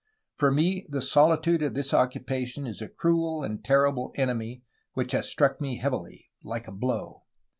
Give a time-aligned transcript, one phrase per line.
[0.35, 4.63] For me the solitude of this occupa tion is a cruel and terrible enemy
[4.95, 7.25] which has struck me heavily, like a blow.